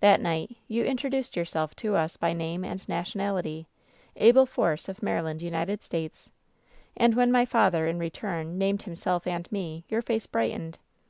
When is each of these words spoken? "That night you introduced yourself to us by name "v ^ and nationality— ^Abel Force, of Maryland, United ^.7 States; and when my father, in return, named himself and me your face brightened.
"That 0.00 0.22
night 0.22 0.56
you 0.66 0.82
introduced 0.84 1.36
yourself 1.36 1.76
to 1.76 1.94
us 1.94 2.16
by 2.16 2.32
name 2.32 2.62
"v 2.62 2.68
^ 2.68 2.70
and 2.70 2.88
nationality— 2.88 3.66
^Abel 4.18 4.48
Force, 4.48 4.88
of 4.88 5.02
Maryland, 5.02 5.42
United 5.42 5.80
^.7 5.80 5.82
States; 5.82 6.30
and 6.96 7.14
when 7.14 7.30
my 7.30 7.44
father, 7.44 7.86
in 7.86 7.98
return, 7.98 8.56
named 8.56 8.84
himself 8.84 9.26
and 9.26 9.46
me 9.52 9.84
your 9.90 10.00
face 10.00 10.26
brightened. 10.26 10.78